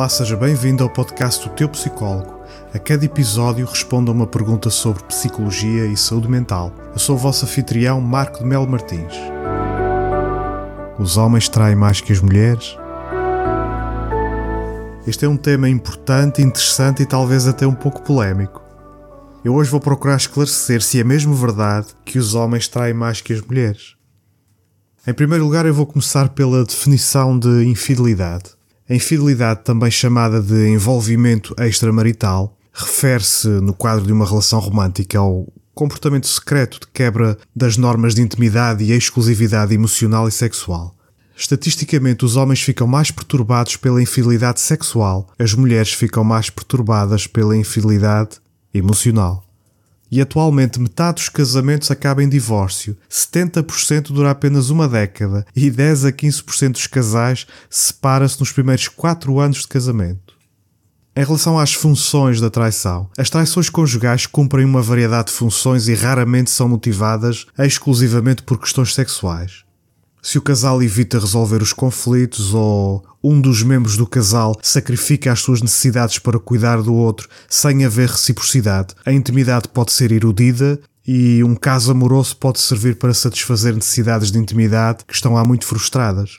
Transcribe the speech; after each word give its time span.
Olá, 0.00 0.08
seja 0.08 0.34
bem-vindo 0.34 0.82
ao 0.82 0.88
podcast 0.88 1.46
do 1.46 1.54
Teu 1.54 1.68
Psicólogo. 1.68 2.40
A 2.72 2.78
cada 2.78 3.04
episódio 3.04 3.66
respondo 3.66 4.10
a 4.10 4.14
uma 4.14 4.26
pergunta 4.26 4.70
sobre 4.70 5.02
psicologia 5.02 5.84
e 5.84 5.94
saúde 5.94 6.26
mental. 6.26 6.72
Eu 6.94 6.98
sou 6.98 7.16
o 7.16 7.18
vosso 7.18 7.44
anfitrião 7.44 8.00
Marco 8.00 8.38
de 8.38 8.46
Melo 8.46 8.66
Martins. 8.66 9.12
Os 10.98 11.18
homens 11.18 11.50
traem 11.50 11.76
mais 11.76 12.00
que 12.00 12.14
as 12.14 12.20
mulheres? 12.22 12.78
Este 15.06 15.26
é 15.26 15.28
um 15.28 15.36
tema 15.36 15.68
importante, 15.68 16.40
interessante 16.40 17.02
e 17.02 17.06
talvez 17.06 17.46
até 17.46 17.66
um 17.66 17.74
pouco 17.74 18.00
polémico. 18.00 18.62
Eu 19.44 19.54
hoje 19.54 19.70
vou 19.70 19.80
procurar 19.80 20.16
esclarecer 20.16 20.80
se 20.80 20.98
é 20.98 21.04
mesmo 21.04 21.34
verdade 21.34 21.88
que 22.06 22.18
os 22.18 22.34
homens 22.34 22.68
traem 22.68 22.94
mais 22.94 23.20
que 23.20 23.34
as 23.34 23.42
mulheres. 23.42 23.96
Em 25.06 25.12
primeiro 25.12 25.44
lugar, 25.44 25.66
eu 25.66 25.74
vou 25.74 25.84
começar 25.84 26.30
pela 26.30 26.64
definição 26.64 27.38
de 27.38 27.66
infidelidade. 27.66 28.58
Infidelidade, 28.90 29.62
também 29.62 29.90
chamada 29.90 30.42
de 30.42 30.68
envolvimento 30.68 31.54
extramarital, 31.58 32.56
refere-se, 32.72 33.46
no 33.46 33.72
quadro 33.72 34.04
de 34.04 34.12
uma 34.12 34.26
relação 34.26 34.58
romântica, 34.58 35.16
ao 35.18 35.46
comportamento 35.72 36.26
secreto 36.26 36.80
de 36.80 36.88
quebra 36.88 37.38
das 37.54 37.76
normas 37.76 38.16
de 38.16 38.22
intimidade 38.22 38.82
e 38.82 38.92
exclusividade 38.92 39.72
emocional 39.72 40.26
e 40.26 40.32
sexual. 40.32 40.94
Estatisticamente, 41.36 42.24
os 42.24 42.36
homens 42.36 42.60
ficam 42.60 42.86
mais 42.86 43.10
perturbados 43.10 43.76
pela 43.76 44.02
infidelidade 44.02 44.60
sexual, 44.60 45.28
as 45.38 45.54
mulheres 45.54 45.92
ficam 45.92 46.24
mais 46.24 46.50
perturbadas 46.50 47.26
pela 47.26 47.56
infidelidade 47.56 48.38
emocional. 48.74 49.49
E 50.10 50.20
atualmente 50.20 50.80
metade 50.80 51.16
dos 51.16 51.28
casamentos 51.28 51.90
acaba 51.90 52.22
em 52.22 52.28
divórcio, 52.28 52.96
70% 53.08 54.12
dura 54.12 54.30
apenas 54.30 54.68
uma 54.68 54.88
década 54.88 55.46
e 55.54 55.70
10 55.70 56.06
a 56.06 56.12
15% 56.12 56.72
dos 56.72 56.86
casais 56.88 57.46
separa-se 57.68 58.40
nos 58.40 58.50
primeiros 58.50 58.88
4 58.88 59.38
anos 59.38 59.58
de 59.58 59.68
casamento. 59.68 60.40
Em 61.14 61.24
relação 61.24 61.58
às 61.58 61.74
funções 61.74 62.40
da 62.40 62.48
traição, 62.48 63.10
as 63.18 63.28
traições 63.28 63.68
conjugais 63.68 64.26
cumprem 64.26 64.64
uma 64.64 64.80
variedade 64.80 65.28
de 65.28 65.34
funções 65.34 65.88
e 65.88 65.94
raramente 65.94 66.50
são 66.50 66.68
motivadas 66.68 67.46
exclusivamente 67.58 68.42
por 68.42 68.58
questões 68.58 68.94
sexuais. 68.94 69.64
Se 70.22 70.36
o 70.36 70.42
casal 70.42 70.82
evita 70.82 71.18
resolver 71.18 71.62
os 71.62 71.72
conflitos 71.72 72.52
ou 72.52 73.02
um 73.24 73.40
dos 73.40 73.62
membros 73.62 73.96
do 73.96 74.06
casal 74.06 74.54
sacrifica 74.62 75.32
as 75.32 75.40
suas 75.40 75.62
necessidades 75.62 76.18
para 76.18 76.38
cuidar 76.38 76.82
do 76.82 76.94
outro 76.94 77.28
sem 77.48 77.84
haver 77.84 78.10
reciprocidade, 78.10 78.94
a 79.04 79.12
intimidade 79.12 79.68
pode 79.68 79.92
ser 79.92 80.12
erudida 80.12 80.78
e 81.06 81.42
um 81.42 81.54
caso 81.54 81.90
amoroso 81.90 82.36
pode 82.36 82.60
servir 82.60 82.96
para 82.96 83.14
satisfazer 83.14 83.74
necessidades 83.74 84.30
de 84.30 84.38
intimidade 84.38 85.04
que 85.06 85.14
estão 85.14 85.36
há 85.38 85.44
muito 85.44 85.64
frustradas. 85.64 86.38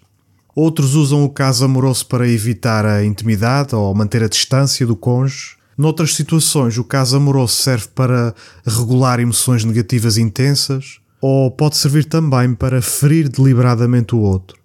Outros 0.55 0.93
usam 0.93 1.23
o 1.23 1.29
caso 1.29 1.65
amoroso 1.65 2.05
para 2.05 2.27
evitar 2.27 2.85
a 2.85 3.03
intimidade 3.03 3.73
ou 3.73 3.93
manter 3.95 4.23
a 4.23 4.29
distância 4.29 4.85
do 4.85 4.95
cônjuge. 4.95 5.55
Noutras 5.77 6.13
situações, 6.13 6.77
o 6.77 6.83
caso 6.83 7.17
amoroso 7.17 7.55
serve 7.55 7.87
para 7.95 8.35
regular 8.65 9.19
emoções 9.19 9.63
negativas 9.63 10.17
intensas 10.17 11.00
ou 11.21 11.51
pode 11.51 11.77
servir 11.77 12.05
também 12.05 12.55
para 12.55 12.81
ferir 12.81 13.29
deliberadamente 13.29 14.15
o 14.15 14.19
outro, 14.19 14.59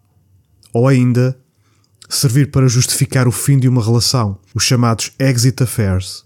ou 0.72 0.88
ainda 0.88 1.38
servir 2.08 2.50
para 2.50 2.66
justificar 2.66 3.28
o 3.28 3.32
fim 3.32 3.58
de 3.58 3.68
uma 3.68 3.84
relação, 3.84 4.38
os 4.54 4.64
chamados 4.64 5.12
exit 5.18 5.62
affairs. 5.62 6.24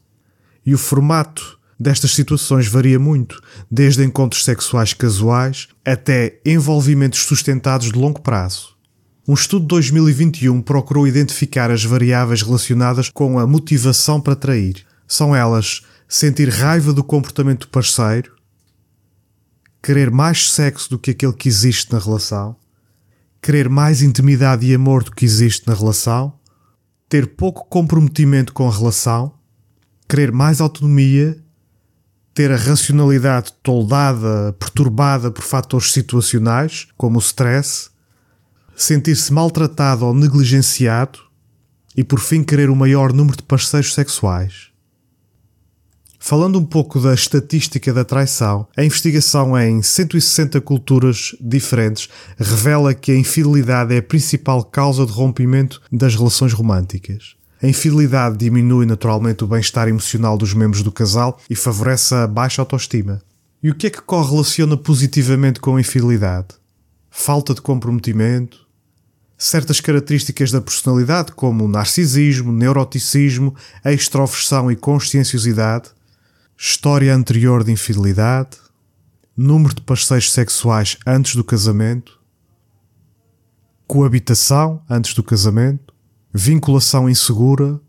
E 0.65 0.73
o 0.73 0.79
formato 0.79 1.59
destas 1.79 2.13
situações 2.13 2.69
varia 2.69 2.99
muito, 2.99 3.41
desde 3.71 4.05
encontros 4.05 4.45
sexuais 4.45 4.93
casuais 4.93 5.69
até 5.85 6.39
envolvimentos 6.45 7.21
sustentados 7.21 7.91
de 7.91 7.99
longo 7.99 8.21
prazo. 8.21 8.77
Um 9.27 9.35
estudo 9.35 9.63
de 9.63 9.69
2021 9.69 10.61
procurou 10.61 11.07
identificar 11.07 11.71
as 11.71 11.85
variáveis 11.85 12.43
relacionadas 12.43 13.09
com 13.09 13.39
a 13.39 13.47
motivação 13.47 14.21
para 14.21 14.37
trair. 14.37 14.85
São 15.07 15.35
elas 15.35 15.83
sentir 16.09 16.49
raiva 16.49 16.93
do 16.93 17.05
comportamento 17.05 17.61
do 17.61 17.69
parceiro, 17.69 18.33
querer 19.83 20.11
mais 20.11 20.51
sexo 20.53 20.91
do 20.91 20.99
que 20.99 21.13
aquele 21.13 21.33
que 21.33 21.49
existe 21.49 21.93
na 21.93 21.99
relação, 21.99 22.57
querer 23.41 23.69
mais 23.69 24.03
intimidade 24.03 24.67
e 24.67 24.75
amor 24.75 25.03
do 25.03 25.11
que 25.11 25.25
existe 25.25 25.67
na 25.67 25.75
relação, 25.75 26.33
ter 27.09 27.27
pouco 27.29 27.67
comprometimento 27.69 28.53
com 28.53 28.69
a 28.69 28.73
relação, 28.73 29.35
querer 30.09 30.31
mais 30.31 30.61
autonomia, 30.61 31.37
ter 32.35 32.53
a 32.53 32.57
racionalidade 32.57 33.53
toldada, 33.63 34.53
perturbada 34.59 35.31
por 35.31 35.43
fatores 35.43 35.93
situacionais, 35.93 36.89
como 36.97 37.19
o 37.19 37.23
stress, 37.23 37.91
sentir-se 38.77 39.33
maltratado 39.33 40.07
ou 40.07 40.15
negligenciado 40.15 41.19
e, 41.97 42.05
por 42.05 42.21
fim, 42.21 42.43
querer 42.43 42.71
o 42.71 42.77
maior 42.77 43.13
número 43.13 43.37
de 43.37 43.43
parceiros 43.43 43.93
sexuais. 43.93 44.70
Falando 46.23 46.59
um 46.59 46.65
pouco 46.65 47.01
da 47.01 47.15
estatística 47.15 47.95
da 47.95 48.05
traição, 48.05 48.69
a 48.77 48.85
investigação 48.85 49.59
em 49.59 49.83
160 49.83 50.61
culturas 50.61 51.35
diferentes 51.41 52.11
revela 52.37 52.93
que 52.93 53.11
a 53.11 53.17
infidelidade 53.17 53.95
é 53.95 53.99
a 53.99 54.03
principal 54.03 54.63
causa 54.63 55.07
de 55.07 55.13
rompimento 55.13 55.81
das 55.91 56.15
relações 56.15 56.53
românticas. 56.53 57.35
A 57.61 57.67
infidelidade 57.67 58.37
diminui 58.37 58.85
naturalmente 58.85 59.43
o 59.43 59.47
bem-estar 59.47 59.89
emocional 59.89 60.37
dos 60.37 60.53
membros 60.53 60.83
do 60.83 60.93
casal 60.93 61.41
e 61.49 61.57
favorece 61.57 62.15
a 62.15 62.27
baixa 62.27 62.61
autoestima. 62.61 63.23
E 63.63 63.71
o 63.71 63.75
que 63.75 63.87
é 63.87 63.91
que 63.91 64.03
correlaciona 64.03 64.77
positivamente 64.77 65.59
com 65.59 65.77
a 65.77 65.81
infidelidade? 65.81 66.49
Falta 67.11 67.55
de 67.55 67.63
comprometimento, 67.63 68.59
certas 69.39 69.81
características 69.81 70.53
da 70.53 70.61
personalidade, 70.61 71.33
como 71.33 71.67
narcisismo, 71.67 72.53
neuroticismo, 72.53 73.57
extroversão 73.85 74.71
e 74.71 74.77
conscienciosidade, 74.77 75.91
história 76.63 77.15
anterior 77.15 77.65
de 77.65 77.73
infidelidade, 77.73 78.59
número 79.35 79.75
de 79.75 79.81
parceiros 79.81 80.31
sexuais 80.31 80.99
antes 81.07 81.35
do 81.35 81.43
casamento, 81.43 82.21
coabitação 83.87 84.83
antes 84.89 85.15
do 85.15 85.23
casamento, 85.23 85.95
vinculação 86.31 87.09
insegura. 87.09 87.81